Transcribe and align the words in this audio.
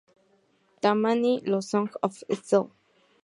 Tammany, 0.81 1.41
los 1.45 1.67
Sons 1.67 1.91
of 2.01 2.17
St. 2.27 2.71